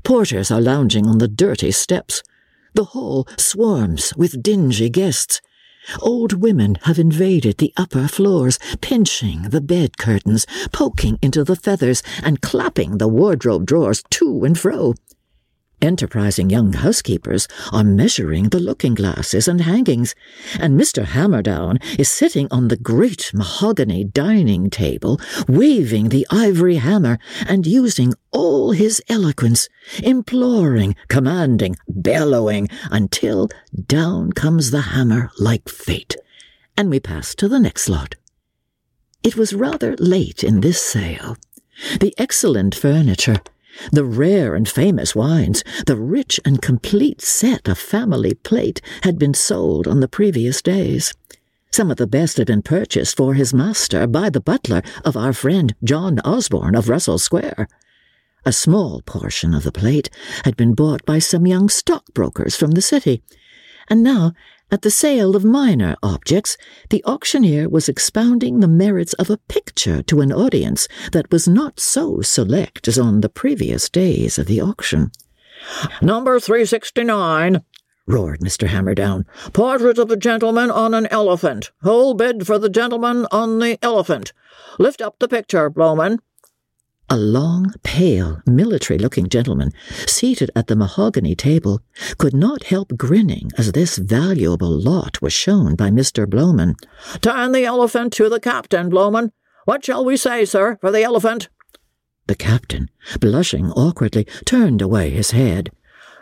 [0.03, 2.23] Porters are lounging on the dirty steps.
[2.73, 5.41] The hall swarms with dingy guests.
[6.01, 12.03] Old women have invaded the upper floors, pinching the bed curtains, poking into the feathers,
[12.21, 14.93] and clapping the wardrobe drawers to and fro.
[15.81, 20.13] Enterprising young housekeepers are measuring the looking glasses and hangings,
[20.59, 21.05] and Mr.
[21.05, 28.13] Hammerdown is sitting on the great mahogany dining table, waving the ivory hammer and using
[28.31, 29.69] all his eloquence,
[30.03, 33.47] imploring, commanding, bellowing, until
[33.85, 36.17] down comes the hammer like fate,
[36.75, 38.15] and we pass to the next lot.
[39.23, 41.37] It was rather late in this sale.
[42.01, 43.37] The excellent furniture
[43.91, 49.33] the rare and famous wines, the rich and complete set of family plate had been
[49.33, 51.13] sold on the previous days.
[51.71, 55.33] Some of the best had been purchased for his master by the butler of our
[55.33, 57.67] friend John Osborne of Russell Square.
[58.45, 60.09] A small portion of the plate
[60.45, 63.21] had been bought by some young stockbrokers from the city,
[63.87, 64.33] and now
[64.71, 66.57] at the sale of minor objects,
[66.89, 71.79] the auctioneer was expounding the merits of a picture to an audience that was not
[71.79, 75.11] so select as on the previous days of the auction.
[76.01, 77.63] Number 369,
[78.05, 78.67] roared Mr.
[78.67, 79.25] Hammerdown.
[79.53, 81.71] Portrait of a gentleman on an elephant.
[81.83, 84.33] Whole bid for the gentleman on the elephant.
[84.77, 86.19] Lift up the picture, Blowman.
[87.11, 89.71] A long, pale, military looking gentleman,
[90.05, 91.81] seated at the mahogany table,
[92.19, 96.27] could not help grinning as this valuable lot was shown by Mr.
[96.27, 96.75] Blowman.
[97.21, 99.31] Turn the elephant to the captain, Blowman.
[99.65, 101.49] What shall we say, sir, for the elephant?
[102.27, 105.71] The captain, blushing awkwardly, turned away his head.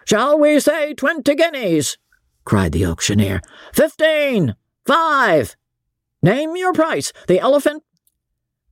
[0.06, 1.98] Shall we say twenty guineas?
[2.46, 3.42] cried the auctioneer.
[3.74, 4.56] Fifteen!
[4.86, 5.58] Five!
[6.22, 7.12] Name your price.
[7.28, 7.84] The elephant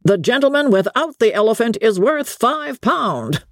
[0.06, 3.44] the gentleman without the elephant is worth five pound.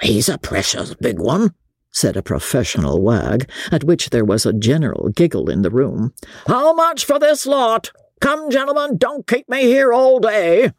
[0.00, 1.54] He's a precious big one,
[1.90, 6.14] said a professional wag, at which there was a general giggle in the room.
[6.46, 7.90] How much for this lot?
[8.20, 10.70] Come, gentlemen, don't keep me here all day.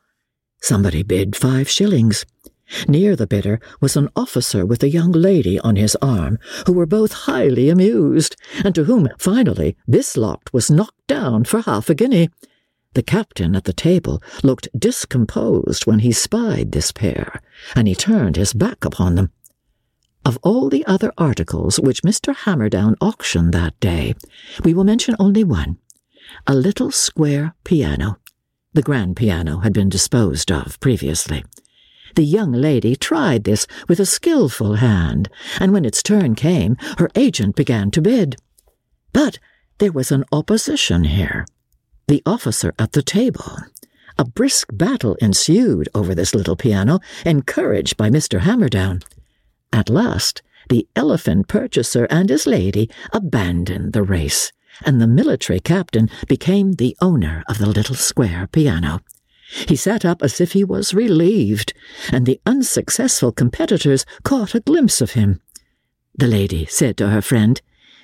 [0.61, 2.25] Somebody bid five shillings.
[2.87, 6.85] Near the bidder was an officer with a young lady on his arm, who were
[6.85, 11.93] both highly amused, and to whom, finally, this lot was knocked down for half a
[11.93, 12.29] guinea.
[12.93, 17.41] The captain at the table looked discomposed when he spied this pair,
[17.75, 19.32] and he turned his back upon them.
[20.25, 22.36] Of all the other articles which Mr.
[22.36, 24.13] Hammerdown auctioned that day,
[24.63, 25.77] we will mention only one
[26.47, 28.17] a little square piano.
[28.73, 31.43] The grand piano had been disposed of previously.
[32.15, 35.29] The young lady tried this with a skilful hand,
[35.60, 38.38] and when its turn came, her agent began to bid.
[39.12, 39.39] But
[39.79, 41.45] there was an opposition here
[42.08, 43.58] the officer at the table.
[44.17, 48.41] A brisk battle ensued over this little piano, encouraged by Mr.
[48.41, 49.04] Hammerdown.
[49.71, 54.51] At last, the elephant purchaser and his lady abandoned the race,
[54.85, 59.01] and the military captain became the owner of the little square piano.
[59.67, 61.73] He sat up as if he was relieved,
[62.12, 65.41] and the unsuccessful competitors caught a glimpse of him.
[66.15, 67.62] The lady said to her friend,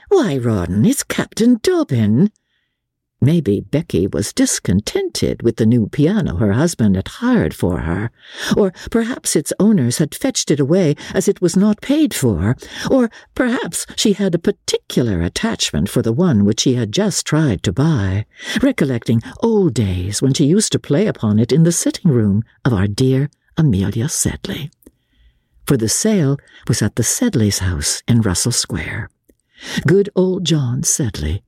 [0.10, 2.32] Why, Rawdon, it's Captain Dobbin.
[3.22, 8.12] Maybe Becky was discontented with the new piano her husband had hired for her,
[8.56, 12.56] or perhaps its owners had fetched it away as it was not paid for,
[12.90, 17.62] or perhaps she had a particular attachment for the one which she had just tried
[17.64, 18.26] to buy,
[18.62, 22.72] recollecting old days when she used to play upon it in the sitting room of
[22.72, 24.72] our dear Amelia Sedley.
[25.68, 26.38] For the sale
[26.70, 29.10] was at the Sedleys' house in Russell Square.
[29.86, 31.44] Good old John Sedley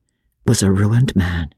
[0.46, 1.54] was a ruined man.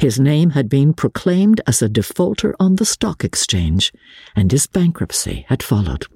[0.00, 3.92] His name had been proclaimed as a defaulter on the stock exchange,
[4.36, 6.06] and his bankruptcy had followed.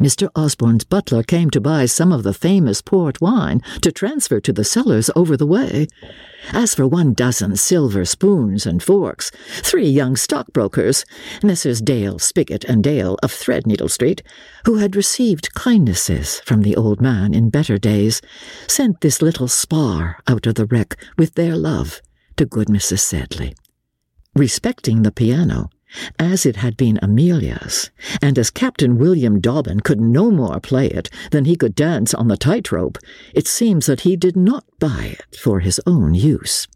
[0.00, 0.30] Mr.
[0.34, 4.64] Osborne's butler came to buy some of the famous port wine to transfer to the
[4.64, 5.86] cellars over the way.
[6.54, 9.30] As for one dozen silver spoons and forks,
[9.62, 11.04] three young stockbrokers,
[11.42, 11.82] Messrs.
[11.82, 14.22] Dale, Spiggot, and Dale of Threadneedle Street,
[14.64, 18.22] who had received kindnesses from the old man in better days,
[18.66, 22.00] sent this little spar out of the wreck with their love
[22.40, 23.00] to good Mrs.
[23.00, 23.54] Sedley.
[24.34, 25.68] Respecting the piano,
[26.18, 27.90] as it had been Amelia's,
[28.22, 32.28] and as Captain William Dobbin could no more play it than he could dance on
[32.28, 32.96] the tightrope,
[33.34, 36.66] it seems that he did not buy it for his own use.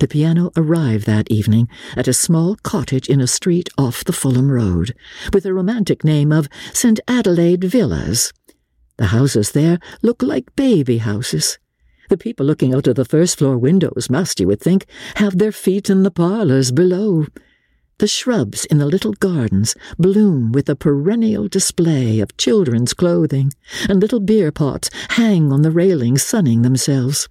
[0.00, 4.50] The piano arrived that evening at a small cottage in a street off the Fulham
[4.50, 4.96] Road,
[5.32, 6.98] with a romantic name of St.
[7.06, 8.32] Adelaide Villas.
[8.96, 11.60] The houses there look like baby houses,
[12.08, 14.86] the people looking out of the first floor windows must, you would think,
[15.16, 17.26] have their feet in the parlours below.
[17.98, 23.52] The shrubs in the little gardens bloom with a perennial display of children's clothing,
[23.88, 27.28] and little beer pots hang on the railings sunning themselves.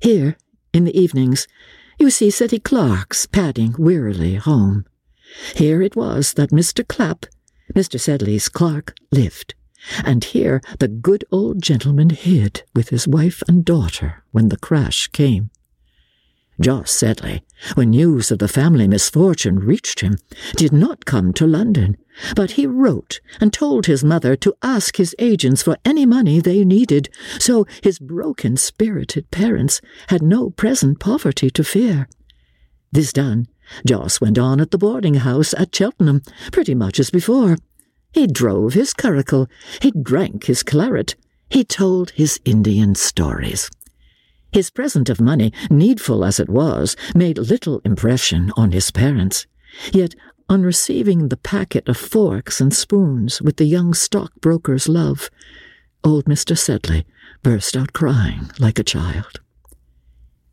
[0.00, 0.36] Here,
[0.74, 1.48] in the evenings,
[1.98, 4.84] you see city clerks padding wearily home.
[5.56, 6.86] Here it was that Mr.
[6.86, 7.24] Clapp,
[7.74, 7.98] Mr.
[7.98, 9.54] Sedley's clerk, lived
[10.04, 15.08] and here the good old gentleman hid with his wife and daughter when the crash
[15.08, 15.50] came.
[16.60, 17.42] Jos Sedley,
[17.74, 20.16] when news of the family misfortune reached him,
[20.56, 21.96] did not come to London,
[22.36, 26.64] but he wrote and told his mother to ask his agents for any money they
[26.64, 27.08] needed,
[27.38, 32.06] so his broken spirited parents had no present poverty to fear.
[32.92, 33.48] This done,
[33.86, 36.22] Jos went on at the boarding house at Cheltenham,
[36.52, 37.56] pretty much as before,
[38.12, 39.48] he drove his curricle,
[39.80, 41.14] he drank his claret,
[41.48, 43.70] he told his Indian stories.
[44.52, 49.46] His present of money, needful as it was, made little impression on his parents.
[49.92, 50.14] Yet,
[50.48, 55.30] on receiving the packet of forks and spoons with the young stockbroker's love,
[56.04, 56.56] old Mr.
[56.56, 57.06] Sedley
[57.42, 59.40] burst out crying like a child.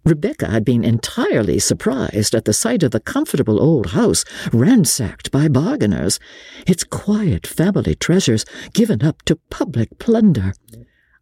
[0.09, 5.47] Rebecca had been entirely surprised at the sight of the comfortable old house ransacked by
[5.47, 6.19] bargainers,
[6.65, 8.43] its quiet family treasures
[8.73, 10.53] given up to public plunder.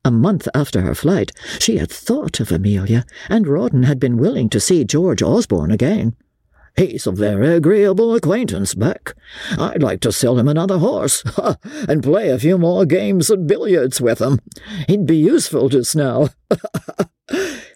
[0.06, 4.48] A month after her flight, she had thought of Amelia, and Rawdon had been willing
[4.52, 6.16] to see George Osborne again.
[6.78, 9.16] He's a very agreeable acquaintance, Beck.
[9.58, 11.24] I'd like to sell him another horse,
[11.90, 14.40] and play a few more games at billiards with him.
[14.88, 16.30] He'd be useful just now.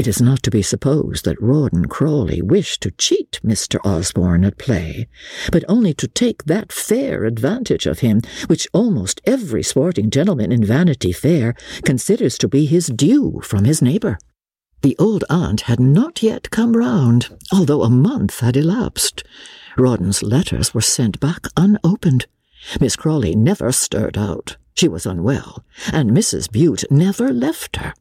[0.00, 3.78] It is not to be supposed that Rawdon Crawley wished to cheat Mr.
[3.84, 5.06] Osborne at play,
[5.52, 10.64] but only to take that fair advantage of him which almost every sporting gentleman in
[10.64, 14.16] Vanity Fair considers to be his due from his neighbour.
[14.80, 19.22] The old aunt had not yet come round, although a month had elapsed.
[19.76, 22.26] Rawdon's letters were sent back unopened.
[22.80, 24.56] Miss Crawley never stirred out.
[24.72, 26.50] She was unwell, and Mrs.
[26.50, 27.92] Bute never left her.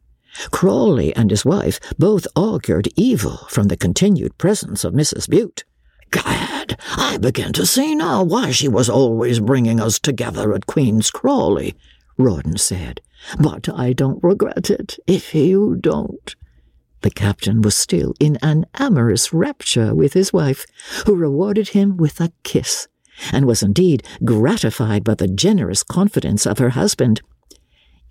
[0.51, 5.29] Crawley and his wife both augured evil from the continued presence of Mrs.
[5.29, 5.63] Bute.
[6.11, 11.11] Gad, I begin to see now why she was always bringing us together at Queen's
[11.11, 11.75] Crawley,
[12.17, 13.01] Rawdon said.
[13.39, 16.35] But I don't regret it, if you don't.
[17.01, 20.65] The captain was still in an amorous rapture with his wife,
[21.05, 22.87] who rewarded him with a kiss,
[23.31, 27.21] and was indeed gratified by the generous confidence of her husband.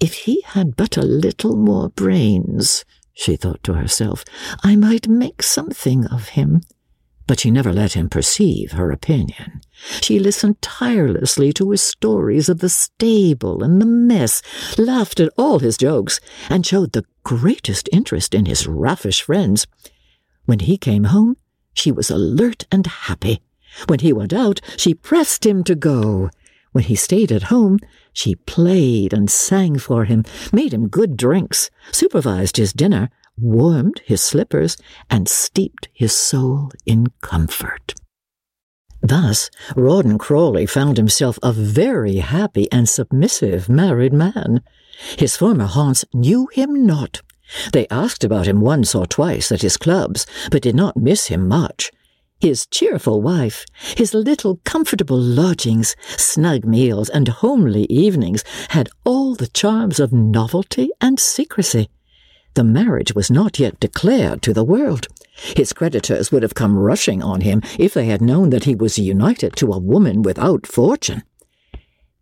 [0.00, 2.84] If he had but a little more brains,
[3.14, 4.24] she thought to herself,
[4.62, 6.62] I might make something of him.
[7.26, 9.60] But she never let him perceive her opinion.
[10.00, 14.40] She listened tirelessly to his stories of the stable and the mess,
[14.78, 19.66] laughed at all his jokes, and showed the greatest interest in his raffish friends.
[20.46, 21.36] When he came home,
[21.74, 23.42] she was alert and happy.
[23.88, 26.30] When he went out, she pressed him to go.
[26.72, 27.78] When he stayed at home,
[28.18, 34.20] she played and sang for him, made him good drinks, supervised his dinner, warmed his
[34.20, 34.76] slippers,
[35.08, 37.94] and steeped his soul in comfort.
[39.00, 44.62] Thus, Rawdon Crawley found himself a very happy and submissive married man.
[45.16, 47.22] His former haunts knew him not.
[47.72, 51.46] They asked about him once or twice at his clubs, but did not miss him
[51.46, 51.92] much.
[52.40, 53.66] His cheerful wife,
[53.96, 60.90] his little comfortable lodgings, snug meals, and homely evenings had all the charms of novelty
[61.00, 61.88] and secrecy.
[62.54, 65.08] The marriage was not yet declared to the world.
[65.56, 69.00] His creditors would have come rushing on him if they had known that he was
[69.00, 71.24] united to a woman without fortune.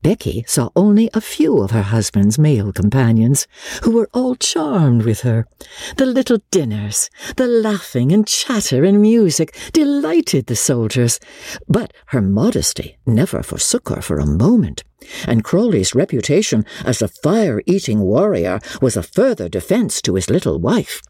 [0.06, 3.48] Becky saw only a few of her husband's male companions,
[3.82, 5.48] who were all charmed with her.
[5.96, 11.18] The little dinners, the laughing and chatter and music delighted the soldiers,
[11.66, 14.84] but her modesty never forsook her for a moment,
[15.26, 21.02] and Crawley's reputation as a fire-eating warrior was a further defence to his little wife.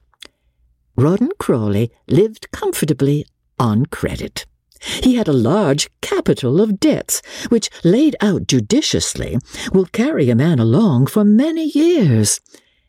[0.97, 3.27] Rawdon Crawley lived comfortably
[3.59, 4.47] on credit.
[4.81, 9.39] He had a large capital of debts, which, laid out judiciously,
[9.73, 12.41] will carry a man along for many years.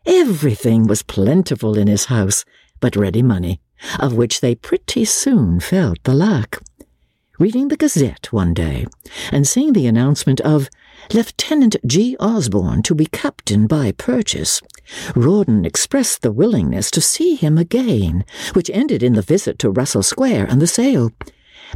[0.05, 2.45] Everything was plentiful in his house,
[2.79, 3.61] but ready money,
[3.99, 6.59] of which they pretty soon felt the lack.
[7.39, 8.87] Reading the Gazette one day,
[9.31, 10.69] and seeing the announcement of
[11.13, 12.15] Lieutenant G.
[12.19, 14.61] Osborne to be captain by purchase,
[15.15, 20.01] Rawdon expressed the willingness to see him again, which ended in the visit to Russell
[20.03, 21.11] Square and the sale.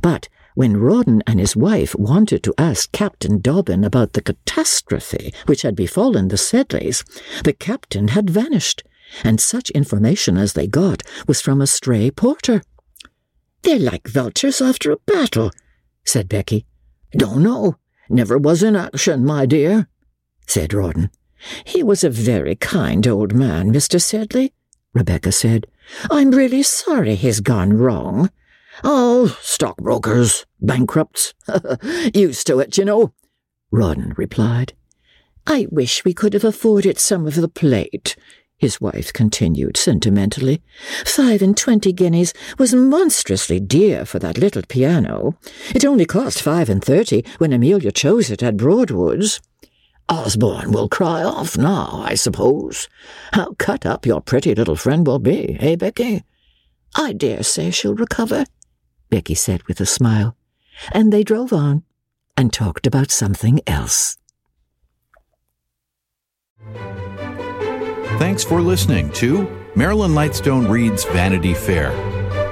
[0.01, 5.61] But when Rawdon and his wife wanted to ask Captain Dobbin about the catastrophe which
[5.61, 7.03] had befallen the Sedleys,
[7.43, 8.83] the captain had vanished,
[9.23, 12.61] and such information as they got was from a stray porter.
[13.63, 15.51] They're like vultures after a battle,
[16.05, 16.65] said Becky.
[17.11, 17.77] Don't know.
[18.09, 19.87] Never was in action, my dear,
[20.47, 21.11] said Rawdon.
[21.63, 24.01] He was a very kind old man, Mr.
[24.01, 24.53] Sedley,
[24.93, 25.65] Rebecca said.
[26.09, 28.29] I'm really sorry he's gone wrong.
[28.84, 31.34] Oh, stockbrokers, bankrupts,
[32.13, 33.13] used to it, you know,
[33.71, 34.73] Rawdon replied.
[35.47, 38.15] I wish we could have afforded some of the plate,
[38.61, 40.61] his wife continued sentimentally.
[41.03, 45.36] Five and twenty guineas was monstrously dear for that little piano.
[45.73, 49.41] It only cost five and thirty when Amelia chose it at Broadwood's.
[50.09, 52.88] Osborne will cry off now, I suppose.
[53.34, 56.23] How cut up your pretty little friend will be, eh, Becky?
[56.95, 58.45] I dare say she'll recover,
[59.12, 60.36] Becky said with a smile,
[60.91, 61.84] and they drove on
[62.36, 64.18] and talked about something else.
[68.18, 71.91] Thanks for listening to Marilyn Lightstone Reads Vanity Fair.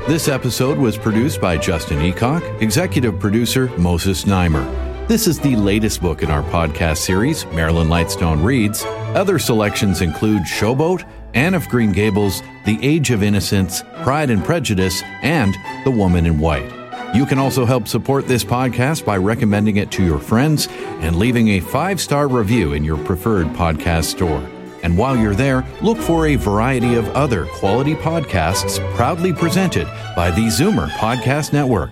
[0.07, 5.07] This episode was produced by Justin Eacock, executive producer Moses Znaimer.
[5.07, 8.83] This is the latest book in our podcast series, Marilyn Lightstone Reads.
[9.15, 11.03] Other selections include Showboat,
[11.33, 15.55] Anne of Green Gables, The Age of Innocence, Pride and Prejudice, and
[15.85, 16.71] The Woman in White.
[17.15, 20.67] You can also help support this podcast by recommending it to your friends
[21.01, 24.47] and leaving a five star review in your preferred podcast store.
[24.83, 30.31] And while you're there, look for a variety of other quality podcasts proudly presented by
[30.31, 31.91] the Zoomer Podcast Network.